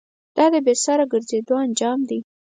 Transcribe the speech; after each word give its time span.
دا 0.35 0.45
د 0.53 0.55
بې 0.65 0.73
سره 0.85 1.03
گرځېدو 1.11 1.55
انجام 1.65 1.99
دی. 2.09 2.19